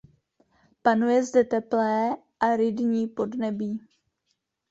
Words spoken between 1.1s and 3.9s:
zde teplé aridní podnebí.